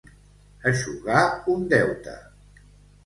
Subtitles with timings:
[0.71, 1.23] Eixugar
[1.57, 2.17] un deute.